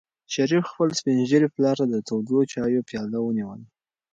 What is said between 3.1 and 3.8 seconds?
ونیوله.